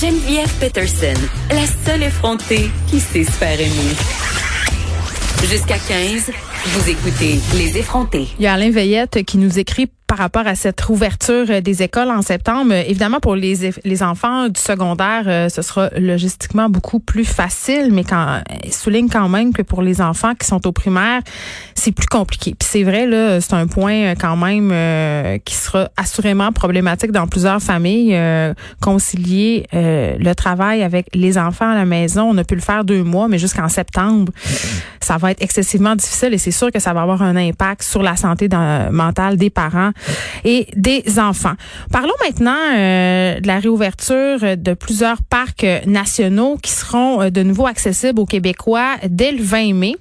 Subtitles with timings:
[0.00, 1.12] Geneviève Peterson,
[1.50, 3.94] la seule effrontée qui sait se faire aimer.
[5.42, 6.30] Jusqu'à 15,
[6.64, 8.28] vous écoutez Les effrontés.
[8.38, 12.10] Il y a Alain Veillette qui nous écrit par rapport à cette rouverture des écoles
[12.10, 12.72] en septembre.
[12.72, 18.02] Évidemment, pour les, les enfants du secondaire, euh, ce sera logistiquement beaucoup plus facile, mais
[18.02, 21.22] quand il souligne quand même que pour les enfants qui sont au primaire,
[21.76, 22.56] c'est plus compliqué.
[22.58, 27.12] Puis c'est vrai, là, c'est un point euh, quand même euh, qui sera assurément problématique
[27.12, 28.18] dans plusieurs familles.
[28.80, 33.04] concilier le travail avec les enfants à la maison, on a pu le faire deux
[33.04, 34.32] mois, mais jusqu'en septembre,
[35.00, 38.02] ça va être excessivement difficile et c'est sûr que ça va avoir un impact sur
[38.02, 38.48] la santé
[38.90, 39.92] mentale des parents
[40.44, 41.54] et des enfants.
[41.92, 47.66] Parlons maintenant euh, de la réouverture de plusieurs parcs nationaux qui seront euh, de nouveau
[47.66, 49.96] accessibles aux Québécois dès le 20 mai.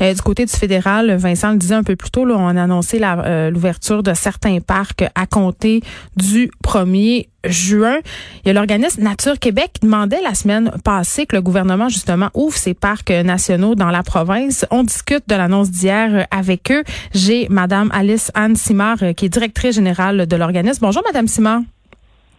[0.00, 2.98] Euh, du côté du fédéral, Vincent le disait un peu plus tôt, on a annoncé
[2.98, 5.82] l'ouverture de certains parcs à compter
[6.16, 7.98] du 1er juin.
[8.44, 12.30] Il y a l'organisme Nature Québec qui demandait la semaine passée que le gouvernement, justement,
[12.34, 14.66] ouvre ses parcs nationaux dans la province.
[14.70, 16.82] On discute de l'annonce d'hier avec eux.
[17.14, 20.78] J'ai Madame Alice Anne Simard, qui est directrice générale de l'organisme.
[20.82, 21.60] Bonjour, Madame Simard.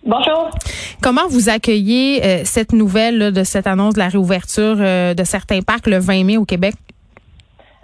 [0.07, 0.49] Bonjour.
[1.01, 5.61] Comment vous accueillez euh, cette nouvelle de cette annonce de la réouverture euh, de certains
[5.61, 6.75] parcs le 20 mai au Québec?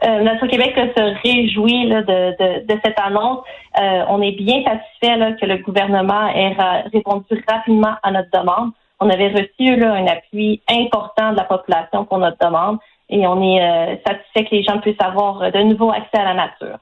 [0.06, 3.40] Euh, Notre Québec se réjouit de, cette annonce.
[3.80, 6.56] Euh, on est bien satisfait que le gouvernement ait
[6.92, 8.72] répondu rapidement à notre demande.
[9.00, 13.42] On avait reçu là, un appui important de la population pour notre demande et on
[13.42, 16.80] est euh, satisfait que les gens puissent avoir de nouveau accès à la nature.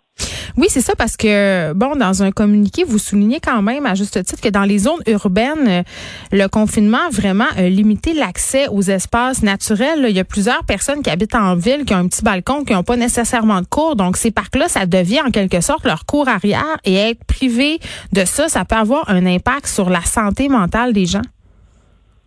[0.57, 4.23] Oui, c'est ça parce que, bon, dans un communiqué, vous soulignez quand même, à juste
[4.23, 5.83] titre, que dans les zones urbaines, euh,
[6.31, 10.05] le confinement a vraiment limité l'accès aux espaces naturels.
[10.09, 12.73] Il y a plusieurs personnes qui habitent en ville, qui ont un petit balcon, qui
[12.73, 13.95] n'ont pas nécessairement de cours.
[13.95, 17.79] Donc, ces parcs-là, ça devient en quelque sorte leur cours arrière et être privé
[18.13, 21.21] de ça, ça peut avoir un impact sur la santé mentale des gens.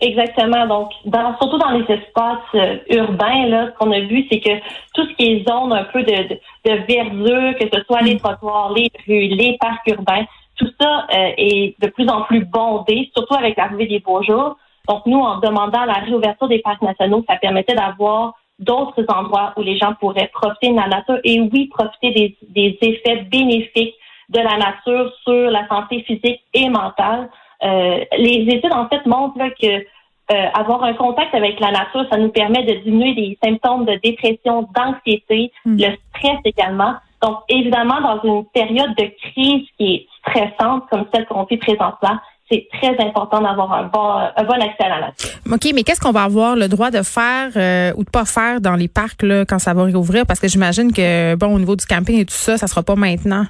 [0.01, 0.67] Exactement.
[0.67, 4.59] Donc, dans, surtout dans les espaces euh, urbains, là, ce qu'on a vu, c'est que
[4.93, 8.19] tout ce qui est zone un peu de, de, de verdure, que ce soit les
[8.19, 10.25] trottoirs, les rues, les parcs urbains,
[10.57, 14.57] tout ça euh, est de plus en plus bondé, surtout avec l'arrivée des beaux jours.
[14.89, 19.63] Donc, nous, en demandant la réouverture des parcs nationaux, ça permettait d'avoir d'autres endroits où
[19.63, 23.95] les gens pourraient profiter de la nature et oui, profiter des, des effets bénéfiques
[24.29, 27.31] de la nature sur la santé physique et mentale.
[27.65, 29.85] Euh, les études, en fait, montrent que
[30.33, 33.99] euh, avoir un contact avec la nature, ça nous permet de diminuer les symptômes de
[34.03, 35.77] dépression, d'anxiété, hmm.
[35.79, 36.95] le stress également.
[37.23, 42.19] Donc, évidemment, dans une période de crise qui est stressante comme celle qu'on vit présentement,
[42.51, 45.31] c'est très important d'avoir un bon, un bon accès à la nature.
[45.51, 48.61] OK, mais qu'est-ce qu'on va avoir le droit de faire euh, ou de pas faire
[48.61, 50.27] dans les parcs là, quand ça va réouvrir?
[50.27, 52.97] Parce que j'imagine que, bon, au niveau du camping et tout ça, ça sera pas
[52.97, 53.47] maintenant.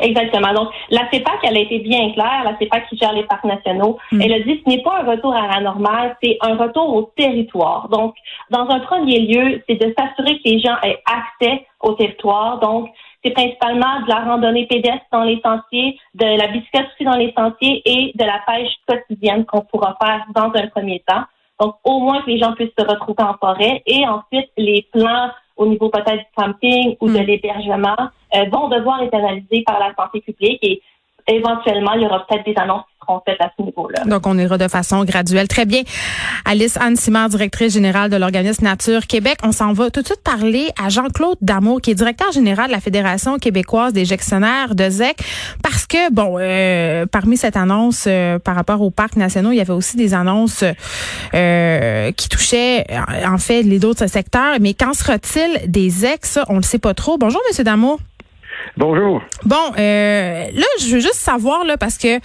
[0.00, 0.52] Exactement.
[0.52, 3.98] Donc, la CEPAC, elle a été bien claire, la CEPAC qui gère les parcs nationaux.
[4.12, 4.22] Mm.
[4.22, 7.02] Elle a dit ce n'est pas un retour à la normale, c'est un retour au
[7.16, 7.88] territoire.
[7.88, 8.14] Donc,
[8.50, 12.58] dans un premier lieu, c'est de s'assurer que les gens aient accès au territoire.
[12.60, 12.90] Donc,
[13.24, 17.32] c'est principalement de la randonnée pédestre dans les sentiers, de la bicyclette aussi dans les
[17.36, 21.24] sentiers et de la pêche quotidienne qu'on pourra faire dans un premier temps.
[21.60, 25.30] Donc, au moins que les gens puissent se retrouver en forêt et ensuite les plans
[25.56, 27.22] au niveau peut-être du camping ou de hmm.
[27.22, 27.96] l'hébergement
[28.34, 30.82] euh, vont devoir être analysés par la santé publique et
[31.26, 32.84] éventuellement, il y aura peut-être des annonces
[34.06, 35.48] Donc, on ira de façon graduelle.
[35.48, 35.82] Très bien.
[36.44, 39.38] Alice Anne Simard, directrice générale de l'organisme Nature Québec.
[39.42, 42.72] On s'en va tout de suite parler à Jean-Claude Damour, qui est directeur général de
[42.72, 45.16] la Fédération québécoise des gestionnaires de ZEC,
[45.62, 49.60] parce que, bon, euh, parmi cette annonce euh, par rapport aux parcs nationaux, il y
[49.60, 50.64] avait aussi des annonces
[51.34, 52.86] euh, qui touchaient,
[53.26, 54.56] en fait, les autres secteurs.
[54.60, 56.26] Mais qu'en sera-t-il des ZEC?
[56.26, 57.18] Ça, on le sait pas trop.
[57.18, 57.98] Bonjour, Monsieur Damour.
[58.76, 59.22] Bonjour.
[59.44, 62.18] Bon, euh, là, je veux juste savoir, là, parce que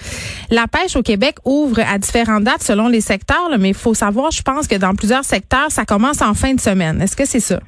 [0.52, 4.32] la pêche au Québec ouvre à différentes dates selon les secteurs, mais il faut savoir,
[4.32, 7.02] je pense que dans plusieurs secteurs, ça commence en fin de semaine.
[7.02, 7.60] Est-ce que c'est ça?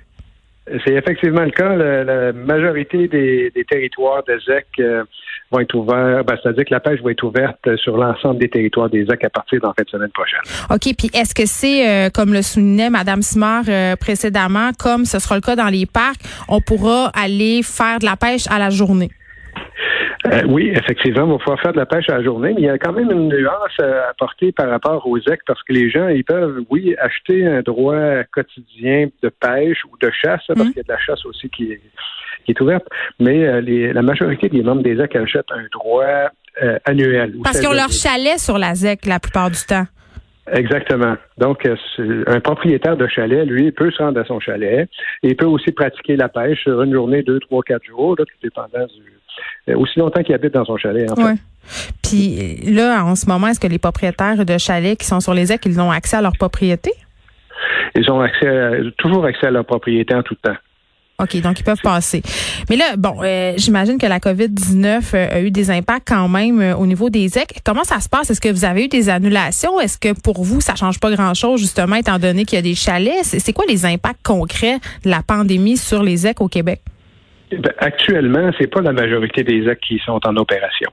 [0.85, 1.75] C'est effectivement le cas.
[1.75, 5.03] La, majorité des, territoires de ZEC euh,
[5.51, 5.77] vont être.
[5.77, 9.29] Ben, C'est-à-dire que la pêche va être ouverte sur l'ensemble des territoires des ZEC à
[9.29, 10.39] partir de la fin de semaine prochaine.
[10.69, 10.95] OK.
[10.97, 15.35] Puis est-ce que c'est, euh, comme le soulignait Mme Simard euh, précédemment, comme ce sera
[15.35, 19.09] le cas dans les parcs, on pourra aller faire de la pêche à la journée?
[20.27, 22.65] Euh, oui, effectivement, on va pouvoir faire de la pêche à la journée, mais il
[22.65, 25.89] y a quand même une nuance à apporter par rapport aux ZEC parce que les
[25.89, 30.77] gens, ils peuvent, oui, acheter un droit quotidien de pêche ou de chasse, parce qu'il
[30.77, 31.81] y a de la chasse aussi qui est,
[32.45, 32.85] qui est ouverte,
[33.19, 36.29] mais euh, les, la majorité des membres des ZEC achètent un droit
[36.61, 37.35] euh, annuel.
[37.43, 39.85] Parce qu'ils ont leur chalet sur la ZEC la plupart du temps.
[40.51, 41.15] Exactement.
[41.37, 41.69] Donc,
[42.27, 44.89] un propriétaire de chalet, lui, peut se rendre à son chalet
[45.23, 48.25] et il peut aussi pratiquer la pêche sur une journée, deux, trois, quatre jours, là,
[48.25, 49.21] tout dépendant du,
[49.69, 51.09] euh, aussi longtemps qu'il habite dans son chalet.
[51.11, 51.37] En fait.
[52.03, 55.51] Puis là, en ce moment, est-ce que les propriétaires de chalets qui sont sur les
[55.51, 56.91] ailes, ils ont accès à leur propriété?
[57.95, 60.55] Ils ont accès toujours accès à leur propriété en tout temps.
[61.21, 62.21] OK, donc ils peuvent passer.
[62.69, 66.75] Mais là, bon, euh, j'imagine que la COVID-19 euh, a eu des impacts quand même
[66.77, 67.47] au niveau des EC.
[67.63, 68.29] Comment ça se passe?
[68.29, 69.79] Est-ce que vous avez eu des annulations?
[69.79, 72.75] Est-ce que pour vous, ça change pas grand-chose, justement, étant donné qu'il y a des
[72.75, 73.23] chalets?
[73.23, 76.81] C'est quoi les impacts concrets de la pandémie sur les EC au Québec?
[77.51, 80.89] Ben, actuellement, c'est pas la majorité des actes qui sont en opération.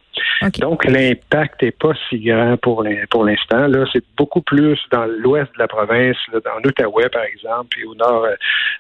[0.58, 3.66] Donc, l'impact n'est pas si grand pour l'instant.
[3.66, 7.84] Là, c'est beaucoup plus dans l'ouest de la province, là, en Outaouais, par exemple, et
[7.84, 8.34] au nord, euh,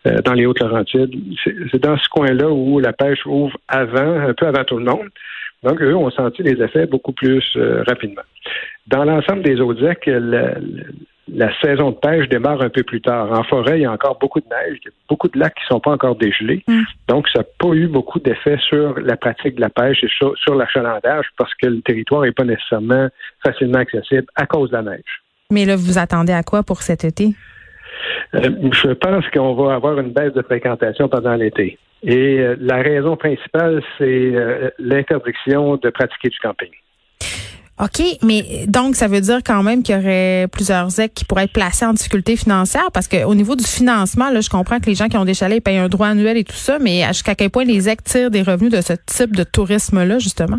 [0.06, 1.14] euh, dans les Hautes-Laurentides.
[1.44, 5.08] C'est dans ce coin-là où la pêche ouvre avant, un peu avant tout le monde.
[5.62, 8.22] Donc, eux ont senti les effets beaucoup plus euh, rapidement.
[8.86, 10.54] Dans l'ensemble des autres actes, la
[11.62, 13.30] saison de pêche démarre un peu plus tard.
[13.32, 15.54] En forêt, il y a encore beaucoup de neige, il y a beaucoup de lacs
[15.54, 16.62] qui ne sont pas encore dégelés.
[16.66, 16.82] Mm.
[17.08, 20.54] Donc, ça n'a pas eu beaucoup d'effet sur la pratique de la pêche et sur,
[20.54, 23.08] l'achalandage parce que le territoire n'est pas nécessairement
[23.44, 25.22] facilement accessible à cause de la neige.
[25.50, 27.34] Mais là, vous attendez à quoi pour cet été?
[28.34, 28.40] Euh,
[28.72, 31.78] je pense qu'on va avoir une baisse de fréquentation pendant l'été.
[32.02, 36.70] Et euh, la raison principale, c'est euh, l'interdiction de pratiquer du camping.
[37.80, 41.44] OK, mais donc ça veut dire quand même qu'il y aurait plusieurs ZEC qui pourraient
[41.44, 44.96] être placés en difficulté financière parce qu'au niveau du financement, là, je comprends que les
[44.96, 47.50] gens qui ont des chalets payent un droit annuel et tout ça, mais jusqu'à quel
[47.50, 50.58] point les ZEC tirent des revenus de ce type de tourisme-là, justement?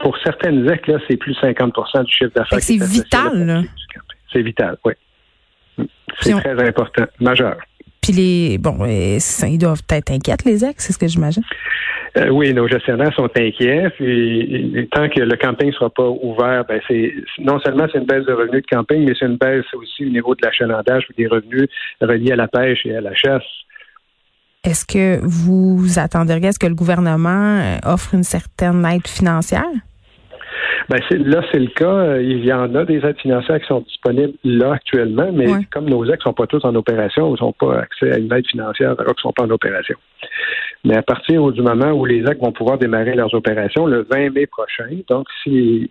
[0.00, 1.74] pour certaines ZEC, là, c'est plus de 50
[2.04, 2.60] du chiffre d'affaires.
[2.60, 3.62] C'est vital, là.
[4.30, 4.92] C'est vital, oui.
[6.20, 7.56] C'est très important, majeur.
[8.04, 11.42] Puis les bon, ils doivent être inquiets, les ZEC, c'est ce que j'imagine?
[12.18, 13.88] Euh, oui, nos gestionnaires sont inquiets.
[13.96, 18.04] Puis, tant que le camping ne sera pas ouvert, ben c'est non seulement c'est une
[18.04, 21.26] baisse de revenus de camping, mais c'est une baisse aussi au niveau de l'achalandage des
[21.26, 21.66] revenus
[22.00, 23.42] reliés à la pêche et à la chasse.
[24.64, 29.64] Est-ce que vous attendriez à ce que le gouvernement euh, offre une certaine aide financière?
[30.88, 32.18] Ben là, c'est le cas.
[32.18, 36.04] Il y en a des aides financières qui sont disponibles là actuellement, mais comme nos
[36.04, 39.14] ex sont pas tous en opération, ils n'ont pas accès à une aide financière alors
[39.14, 39.96] qu'ils sont pas en opération.
[40.84, 44.34] Mais à partir du moment où les actes vont pouvoir démarrer leurs opérations, le 20
[44.34, 45.88] mai prochain, donc s'ils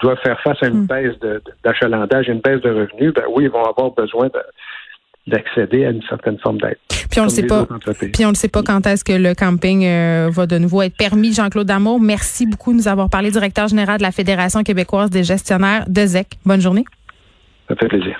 [0.00, 0.86] doivent faire face à une hmm.
[0.86, 1.14] baisse
[1.64, 4.28] d'achalandage, une baisse de revenus, ben oui, ils vont avoir besoin
[5.26, 6.76] d'accéder à une certaine forme d'aide.
[7.10, 7.66] Puis on ne sait pas.
[8.12, 11.32] Puis on sait pas quand est-ce que le camping euh, va de nouveau être permis.
[11.32, 15.24] Jean-Claude Damour, merci beaucoup de nous avoir parlé, directeur général de la Fédération québécoise des
[15.24, 16.38] gestionnaires de ZEC.
[16.44, 16.84] Bonne journée.
[17.68, 18.18] Ça fait plaisir.